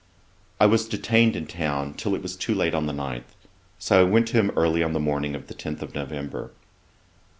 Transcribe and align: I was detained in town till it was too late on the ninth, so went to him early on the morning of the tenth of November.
I 0.59 0.65
was 0.65 0.87
detained 0.87 1.35
in 1.35 1.45
town 1.45 1.93
till 1.93 2.15
it 2.15 2.23
was 2.23 2.35
too 2.35 2.55
late 2.55 2.73
on 2.73 2.87
the 2.87 2.91
ninth, 2.91 3.35
so 3.77 4.03
went 4.03 4.25
to 4.29 4.33
him 4.33 4.49
early 4.55 4.81
on 4.81 4.93
the 4.93 4.99
morning 4.99 5.35
of 5.35 5.45
the 5.45 5.53
tenth 5.53 5.83
of 5.83 5.93
November. 5.93 6.49